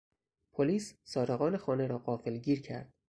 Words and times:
پلیس 0.53 0.93
سارقان 1.03 1.57
خانه 1.57 1.87
را 1.87 1.99
غافلگیر 1.99 2.61
کرد. 2.61 2.93